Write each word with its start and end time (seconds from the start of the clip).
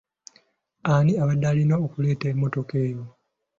Ani 0.93 1.11
abadde 1.23 1.45
alina 1.49 1.75
okuleeta 1.85 2.25
emmotoka 2.31 2.75
eyo? 2.87 3.03